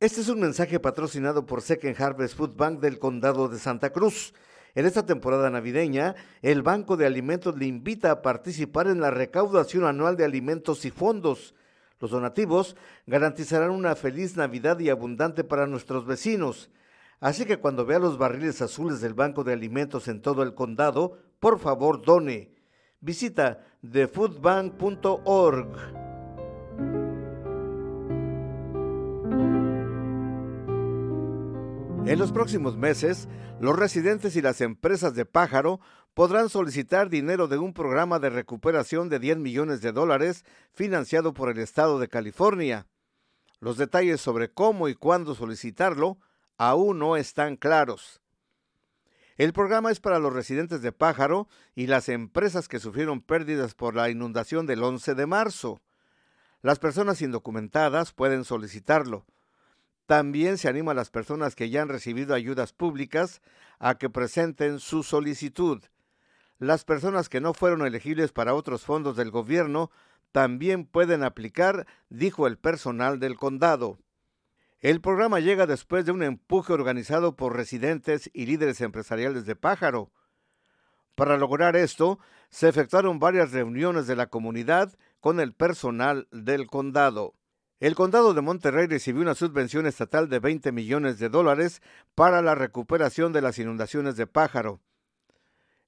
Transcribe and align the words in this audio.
Este 0.00 0.20
es 0.22 0.28
un 0.30 0.40
mensaje 0.40 0.80
patrocinado 0.80 1.44
por 1.44 1.60
Second 1.60 2.00
Harvest 2.00 2.34
Food 2.34 2.56
Bank 2.56 2.80
del 2.80 2.98
Condado 2.98 3.50
de 3.50 3.58
Santa 3.58 3.90
Cruz. 3.90 4.32
En 4.74 4.86
esta 4.86 5.04
temporada 5.04 5.50
navideña, 5.50 6.14
el 6.40 6.62
Banco 6.62 6.96
de 6.96 7.04
Alimentos 7.04 7.58
le 7.58 7.66
invita 7.66 8.10
a 8.10 8.22
participar 8.22 8.86
en 8.86 9.02
la 9.02 9.10
recaudación 9.10 9.84
anual 9.84 10.16
de 10.16 10.24
alimentos 10.24 10.86
y 10.86 10.90
fondos. 10.90 11.54
Los 11.98 12.12
donativos 12.12 12.76
garantizarán 13.06 13.72
una 13.72 13.94
feliz 13.94 14.38
Navidad 14.38 14.78
y 14.78 14.88
abundante 14.88 15.44
para 15.44 15.66
nuestros 15.66 16.06
vecinos. 16.06 16.70
Así 17.20 17.44
que 17.44 17.58
cuando 17.58 17.84
vea 17.84 17.98
los 17.98 18.16
barriles 18.16 18.62
azules 18.62 19.02
del 19.02 19.12
Banco 19.12 19.44
de 19.44 19.52
Alimentos 19.52 20.08
en 20.08 20.22
todo 20.22 20.42
el 20.42 20.54
condado, 20.54 21.18
por 21.40 21.58
favor 21.58 22.00
done. 22.00 22.54
Visita 23.02 23.66
thefoodbank.org. 23.82 25.99
En 32.10 32.18
los 32.18 32.32
próximos 32.32 32.76
meses, 32.76 33.28
los 33.60 33.78
residentes 33.78 34.34
y 34.34 34.42
las 34.42 34.60
empresas 34.62 35.14
de 35.14 35.26
Pájaro 35.26 35.78
podrán 36.12 36.48
solicitar 36.48 37.08
dinero 37.08 37.46
de 37.46 37.56
un 37.56 37.72
programa 37.72 38.18
de 38.18 38.30
recuperación 38.30 39.08
de 39.08 39.20
10 39.20 39.36
millones 39.36 39.80
de 39.80 39.92
dólares 39.92 40.44
financiado 40.72 41.34
por 41.34 41.50
el 41.50 41.60
Estado 41.60 42.00
de 42.00 42.08
California. 42.08 42.88
Los 43.60 43.76
detalles 43.76 44.20
sobre 44.20 44.52
cómo 44.52 44.88
y 44.88 44.96
cuándo 44.96 45.36
solicitarlo 45.36 46.18
aún 46.58 46.98
no 46.98 47.16
están 47.16 47.54
claros. 47.56 48.20
El 49.36 49.52
programa 49.52 49.92
es 49.92 50.00
para 50.00 50.18
los 50.18 50.32
residentes 50.32 50.82
de 50.82 50.90
Pájaro 50.90 51.46
y 51.76 51.86
las 51.86 52.08
empresas 52.08 52.66
que 52.66 52.80
sufrieron 52.80 53.20
pérdidas 53.20 53.76
por 53.76 53.94
la 53.94 54.10
inundación 54.10 54.66
del 54.66 54.82
11 54.82 55.14
de 55.14 55.26
marzo. 55.26 55.80
Las 56.60 56.80
personas 56.80 57.22
indocumentadas 57.22 58.12
pueden 58.12 58.42
solicitarlo. 58.42 59.26
También 60.10 60.58
se 60.58 60.68
anima 60.68 60.90
a 60.90 60.96
las 60.96 61.08
personas 61.08 61.54
que 61.54 61.70
ya 61.70 61.82
han 61.82 61.88
recibido 61.88 62.34
ayudas 62.34 62.72
públicas 62.72 63.40
a 63.78 63.94
que 63.94 64.10
presenten 64.10 64.80
su 64.80 65.04
solicitud. 65.04 65.84
Las 66.58 66.84
personas 66.84 67.28
que 67.28 67.40
no 67.40 67.54
fueron 67.54 67.86
elegibles 67.86 68.32
para 68.32 68.54
otros 68.54 68.84
fondos 68.84 69.14
del 69.14 69.30
gobierno 69.30 69.92
también 70.32 70.84
pueden 70.84 71.22
aplicar, 71.22 71.86
dijo 72.08 72.48
el 72.48 72.58
personal 72.58 73.20
del 73.20 73.36
condado. 73.36 74.00
El 74.80 75.00
programa 75.00 75.38
llega 75.38 75.66
después 75.66 76.04
de 76.04 76.10
un 76.10 76.24
empuje 76.24 76.72
organizado 76.72 77.36
por 77.36 77.54
residentes 77.54 78.30
y 78.34 78.46
líderes 78.46 78.80
empresariales 78.80 79.46
de 79.46 79.54
Pájaro. 79.54 80.10
Para 81.14 81.38
lograr 81.38 81.76
esto, 81.76 82.18
se 82.48 82.68
efectuaron 82.68 83.20
varias 83.20 83.52
reuniones 83.52 84.08
de 84.08 84.16
la 84.16 84.26
comunidad 84.26 84.92
con 85.20 85.38
el 85.38 85.54
personal 85.54 86.26
del 86.32 86.66
condado. 86.66 87.34
El 87.80 87.94
condado 87.94 88.34
de 88.34 88.42
Monterrey 88.42 88.86
recibió 88.86 89.22
una 89.22 89.34
subvención 89.34 89.86
estatal 89.86 90.28
de 90.28 90.38
20 90.38 90.70
millones 90.70 91.18
de 91.18 91.30
dólares 91.30 91.80
para 92.14 92.42
la 92.42 92.54
recuperación 92.54 93.32
de 93.32 93.40
las 93.40 93.58
inundaciones 93.58 94.16
de 94.16 94.26
Pájaro. 94.26 94.82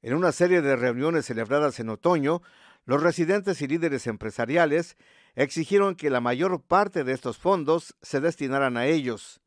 En 0.00 0.14
una 0.14 0.32
serie 0.32 0.62
de 0.62 0.74
reuniones 0.74 1.26
celebradas 1.26 1.78
en 1.80 1.90
otoño, 1.90 2.40
los 2.86 3.02
residentes 3.02 3.60
y 3.60 3.68
líderes 3.68 4.06
empresariales 4.06 4.96
exigieron 5.34 5.94
que 5.94 6.08
la 6.08 6.22
mayor 6.22 6.62
parte 6.62 7.04
de 7.04 7.12
estos 7.12 7.36
fondos 7.36 7.94
se 8.00 8.20
destinaran 8.20 8.78
a 8.78 8.86
ellos. 8.86 9.41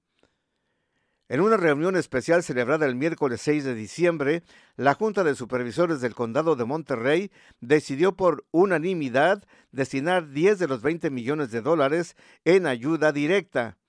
En 1.27 1.41
una 1.41 1.57
reunión 1.57 1.95
especial 1.95 2.43
celebrada 2.43 2.85
el 2.85 2.95
miércoles 2.95 3.41
6 3.41 3.63
de 3.63 3.73
diciembre, 3.73 4.43
la 4.75 4.93
Junta 4.93 5.23
de 5.23 5.33
Supervisores 5.33 5.99
del 5.99 6.13
Condado 6.13 6.55
de 6.55 6.65
Monterrey 6.65 7.31
decidió 7.61 8.15
por 8.15 8.45
unanimidad 8.51 9.43
destinar 9.71 10.29
10 10.29 10.59
de 10.59 10.67
los 10.67 10.83
20 10.83 11.09
millones 11.09 11.49
de 11.49 11.61
dólares 11.61 12.15
en 12.43 12.67
ayuda 12.67 13.11
directa. 13.11 13.79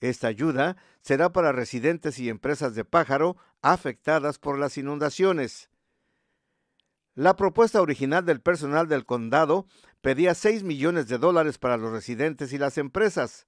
Esta 0.00 0.28
ayuda 0.28 0.76
será 1.00 1.32
para 1.32 1.52
residentes 1.52 2.18
y 2.18 2.28
empresas 2.28 2.74
de 2.74 2.84
pájaro 2.84 3.38
afectadas 3.62 4.38
por 4.38 4.58
las 4.58 4.76
inundaciones. 4.76 5.70
La 7.14 7.36
propuesta 7.36 7.80
original 7.80 8.26
del 8.26 8.42
personal 8.42 8.86
del 8.86 9.06
condado 9.06 9.66
pedía 10.02 10.34
6 10.34 10.62
millones 10.62 11.08
de 11.08 11.16
dólares 11.16 11.56
para 11.56 11.78
los 11.78 11.90
residentes 11.90 12.52
y 12.52 12.58
las 12.58 12.76
empresas. 12.76 13.46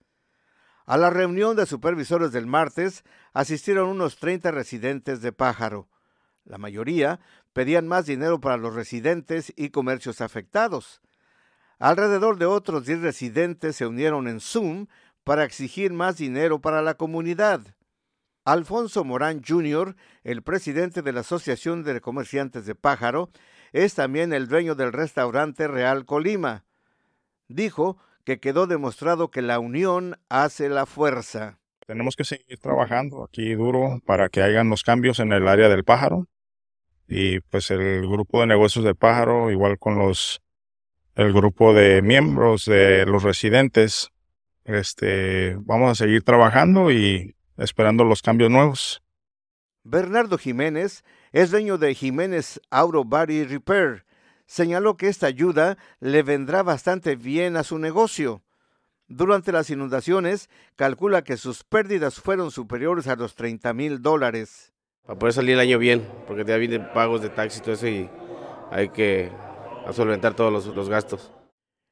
A 0.88 0.96
la 0.96 1.10
reunión 1.10 1.54
de 1.54 1.66
supervisores 1.66 2.32
del 2.32 2.46
martes 2.46 3.04
asistieron 3.34 3.90
unos 3.90 4.16
30 4.16 4.52
residentes 4.52 5.20
de 5.20 5.32
Pájaro. 5.32 5.86
La 6.46 6.56
mayoría 6.56 7.20
pedían 7.52 7.86
más 7.86 8.06
dinero 8.06 8.40
para 8.40 8.56
los 8.56 8.74
residentes 8.74 9.52
y 9.54 9.68
comercios 9.68 10.22
afectados. 10.22 11.02
Alrededor 11.78 12.38
de 12.38 12.46
otros 12.46 12.86
10 12.86 13.02
residentes 13.02 13.76
se 13.76 13.84
unieron 13.84 14.28
en 14.28 14.40
Zoom 14.40 14.86
para 15.24 15.44
exigir 15.44 15.92
más 15.92 16.16
dinero 16.16 16.62
para 16.62 16.80
la 16.80 16.94
comunidad. 16.94 17.60
Alfonso 18.46 19.04
Morán 19.04 19.42
Jr., 19.46 19.94
el 20.24 20.42
presidente 20.42 21.02
de 21.02 21.12
la 21.12 21.20
Asociación 21.20 21.82
de 21.82 22.00
Comerciantes 22.00 22.64
de 22.64 22.74
Pájaro, 22.74 23.28
es 23.72 23.94
también 23.94 24.32
el 24.32 24.48
dueño 24.48 24.74
del 24.74 24.94
restaurante 24.94 25.68
Real 25.68 26.06
Colima. 26.06 26.64
Dijo 27.46 27.98
que 28.28 28.40
quedó 28.40 28.66
demostrado 28.66 29.30
que 29.30 29.40
la 29.40 29.58
unión 29.58 30.18
hace 30.28 30.68
la 30.68 30.84
fuerza. 30.84 31.58
Tenemos 31.86 32.14
que 32.14 32.24
seguir 32.24 32.58
trabajando 32.58 33.24
aquí 33.24 33.54
duro 33.54 34.02
para 34.04 34.28
que 34.28 34.42
hayan 34.42 34.68
los 34.68 34.82
cambios 34.82 35.18
en 35.18 35.32
el 35.32 35.48
área 35.48 35.70
del 35.70 35.82
pájaro. 35.82 36.26
Y 37.08 37.40
pues 37.40 37.70
el 37.70 38.06
grupo 38.06 38.42
de 38.42 38.48
negocios 38.48 38.84
del 38.84 38.96
pájaro, 38.96 39.50
igual 39.50 39.78
con 39.78 39.96
los 39.98 40.42
el 41.14 41.32
grupo 41.32 41.72
de 41.72 42.02
miembros 42.02 42.66
de 42.66 43.06
los 43.06 43.22
residentes, 43.22 44.10
este, 44.64 45.56
vamos 45.60 45.92
a 45.92 45.94
seguir 45.94 46.22
trabajando 46.22 46.92
y 46.92 47.34
esperando 47.56 48.04
los 48.04 48.20
cambios 48.20 48.50
nuevos. 48.50 49.02
Bernardo 49.84 50.36
Jiménez 50.36 51.02
es 51.32 51.50
dueño 51.50 51.78
de 51.78 51.94
Jiménez 51.94 52.60
Auto 52.68 53.04
Body 53.04 53.44
Repair 53.44 54.04
señaló 54.48 54.96
que 54.96 55.08
esta 55.08 55.28
ayuda 55.28 55.78
le 56.00 56.24
vendrá 56.24 56.64
bastante 56.64 57.14
bien 57.14 57.56
a 57.56 57.62
su 57.62 57.78
negocio. 57.78 58.42
Durante 59.06 59.52
las 59.52 59.70
inundaciones, 59.70 60.50
calcula 60.74 61.22
que 61.22 61.36
sus 61.36 61.62
pérdidas 61.62 62.20
fueron 62.20 62.50
superiores 62.50 63.06
a 63.06 63.14
los 63.16 63.36
30 63.36 63.72
mil 63.74 64.02
dólares. 64.02 64.72
Para 65.06 65.18
poder 65.18 65.34
salir 65.34 65.52
el 65.52 65.60
año 65.60 65.78
bien, 65.78 66.06
porque 66.26 66.44
ya 66.44 66.56
vienen 66.56 66.90
pagos 66.92 67.22
de 67.22 67.28
taxi 67.28 67.60
y 67.60 67.62
todo 67.62 67.74
eso 67.74 67.86
y 67.86 68.10
hay 68.70 68.88
que 68.88 69.30
solventar 69.92 70.34
todos 70.34 70.52
los, 70.52 70.66
los 70.74 70.88
gastos. 70.88 71.32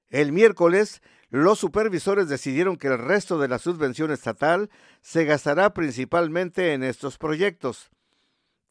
El 0.09 0.33
miércoles, 0.33 1.03
los 1.29 1.59
supervisores 1.59 2.29
decidieron 2.29 2.77
que 2.77 2.89
el 2.89 2.99
resto 2.99 3.39
de 3.39 3.49
la 3.49 3.59
subvención 3.59 4.11
estatal 4.11 4.71
se 5.03 5.25
gastará 5.25 5.73
principalmente 5.75 6.73
en 6.73 6.83
estos 6.83 7.19
proyectos. 7.19 7.91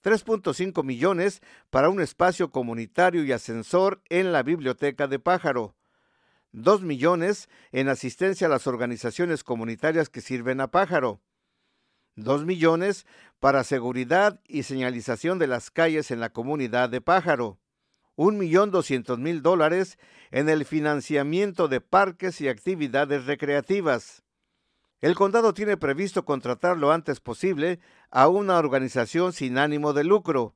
3.5 0.05 0.83
millones 0.83 1.41
para 1.71 1.89
un 1.89 1.99
espacio 1.99 2.51
comunitario 2.51 3.23
y 3.23 3.31
ascensor 3.31 4.03
en 4.09 4.31
la 4.31 4.43
biblioteca 4.43 5.07
de 5.07 5.17
Pájaro. 5.17 5.75
2 6.51 6.83
millones 6.83 7.49
en 7.71 7.89
asistencia 7.89 8.45
a 8.45 8.49
las 8.51 8.67
organizaciones 8.67 9.43
comunitarias 9.43 10.09
que 10.09 10.21
sirven 10.21 10.61
a 10.61 10.69
Pájaro. 10.69 11.21
2 12.17 12.45
millones 12.45 13.07
para 13.39 13.63
seguridad 13.63 14.39
y 14.47 14.61
señalización 14.61 15.39
de 15.39 15.47
las 15.47 15.71
calles 15.71 16.11
en 16.11 16.19
la 16.19 16.29
comunidad 16.29 16.89
de 16.89 17.01
Pájaro. 17.01 17.57
Un 18.15 18.37
millón 18.37 18.69
doscientos 18.69 19.17
mil 19.17 19.41
dólares 19.41 19.97
en 20.29 20.49
el 20.49 20.65
financiamiento 20.65 21.67
de 21.67 21.81
parques 21.81 22.41
y 22.41 22.47
actividades 22.47 23.25
recreativas. 23.25 24.24
El 25.01 25.15
condado 25.15 25.53
tiene 25.53 25.77
previsto 25.77 26.25
contratar 26.25 26.77
lo 26.77 26.91
antes 26.91 27.19
posible 27.19 27.79
a 28.09 28.27
una 28.27 28.57
organización 28.57 29.33
sin 29.33 29.57
ánimo 29.57 29.93
de 29.93 30.03
lucro. 30.03 30.55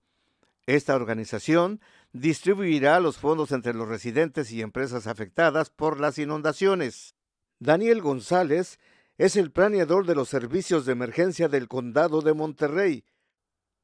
Esta 0.65 0.95
organización 0.95 1.81
distribuirá 2.13 2.99
los 2.99 3.17
fondos 3.17 3.51
entre 3.51 3.73
los 3.73 3.87
residentes 3.87 4.51
y 4.51 4.61
empresas 4.61 5.07
afectadas 5.07 5.69
por 5.69 5.99
las 5.99 6.17
inundaciones. 6.17 7.15
Daniel 7.59 8.01
González 8.01 8.79
es 9.17 9.35
el 9.35 9.51
planeador 9.51 10.05
de 10.05 10.15
los 10.15 10.29
servicios 10.29 10.85
de 10.85 10.93
emergencia 10.93 11.49
del 11.49 11.67
condado 11.67 12.21
de 12.21 12.33
Monterrey. 12.33 13.03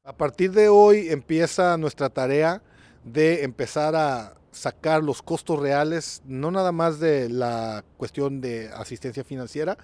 A 0.04 0.16
partir 0.16 0.52
de 0.52 0.70
hoy 0.70 1.10
empieza 1.10 1.78
nuestra 1.78 2.10
tarea 2.10 2.64
de 3.04 3.44
empezar 3.44 3.96
a 3.96 4.38
sacar 4.52 5.04
los 5.04 5.22
costos 5.22 5.60
reales, 5.60 6.22
no 6.26 6.52
nada 6.52 6.72
más 6.72 7.00
de 7.00 7.28
la 7.30 7.84
cuestión 7.98 8.40
de 8.40 8.70
asistencia 8.70 9.24
financiera, 9.24 9.78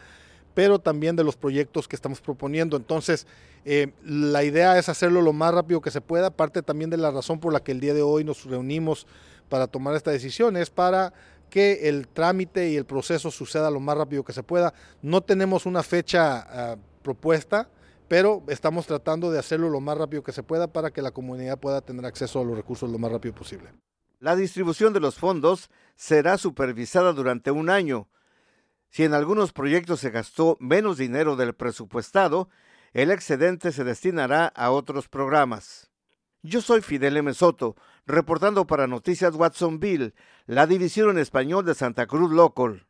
pero 0.54 0.80
también 0.80 1.16
de 1.16 1.24
los 1.24 1.36
proyectos 1.36 1.88
que 1.88 1.96
estamos 1.96 2.22
proponiendo. 2.22 2.78
Entonces, 2.78 3.28
eh, 3.66 3.94
la 4.04 4.44
idea 4.44 4.78
es 4.78 4.90
hacerlo 4.90 5.22
lo 5.22 5.34
más 5.34 5.54
rápido 5.54 5.82
que 5.82 5.92
se 5.92 6.02
pueda, 6.02 6.32
parte 6.32 6.62
también 6.62 6.90
de 6.90 6.98
la 6.98 7.12
razón 7.12 7.40
por 7.40 7.54
la 7.54 7.64
que 7.64 7.72
el 7.72 7.80
día 7.80 7.94
de 7.94 8.02
hoy 8.02 8.24
nos 8.24 8.46
reunimos 8.46 9.08
para 9.50 9.68
tomar 9.68 9.96
esta 9.96 10.12
decisión, 10.12 10.58
es 10.58 10.70
para 10.70 11.14
que 11.50 11.90
el 11.90 12.08
trámite 12.08 12.70
y 12.70 12.78
el 12.78 12.86
proceso 12.86 13.30
suceda 13.30 13.70
lo 13.70 13.82
más 13.82 13.98
rápido 13.98 14.24
que 14.24 14.34
se 14.34 14.42
pueda. 14.42 14.74
No 15.02 15.22
tenemos 15.22 15.66
una 15.66 15.84
fecha 15.84 16.40
ah, 16.50 16.78
propuesta, 17.04 17.70
pero 18.08 18.44
estamos 18.48 18.88
tratando 18.88 19.30
de 19.32 19.40
hacerlo 19.40 19.70
lo 19.70 19.82
más 19.82 19.98
rápido 19.98 20.24
que 20.24 20.32
se 20.32 20.44
pueda 20.44 20.68
para 20.68 20.92
que 20.92 21.02
la 21.02 21.12
comunidad 21.12 21.60
pueda 21.60 21.82
tener 21.82 22.06
acceso 22.06 22.40
a 22.40 22.46
los 22.46 22.56
recursos 22.56 22.90
lo 22.90 22.98
más 22.98 23.12
rápido 23.12 23.36
posible. 23.36 23.70
La 24.20 24.36
distribución 24.36 24.94
de 24.94 25.00
los 25.00 25.16
fondos 25.16 25.70
será 25.96 26.38
supervisada 26.38 27.12
durante 27.12 27.52
un 27.52 27.70
año 27.70 28.08
Si 28.92 29.06
en 29.06 29.14
algunos 29.14 29.54
proyectos 29.54 30.02
se 30.02 30.10
gastó 30.10 30.58
menos 30.60 30.98
dinero 30.98 31.38
del 31.38 31.56
presupuestado, 31.56 32.50
el 32.92 33.10
excedente 33.10 33.72
se 33.72 33.86
destinará 33.86 34.48
a 34.48 34.70
otros 34.70 35.08
programas. 35.08 35.90
Yo 36.44 36.60
soy 36.60 36.82
Fidel 36.82 37.16
M. 37.16 37.34
Soto, 37.34 37.78
reportando 38.06 38.68
para 38.68 38.88
Noticias 38.88 39.34
Watsonville, 39.34 40.14
la 40.46 40.68
división 40.68 41.10
en 41.10 41.20
español 41.20 41.64
de 41.64 41.74
Santa 41.74 42.06
Cruz 42.06 42.32
Local. 42.32 42.86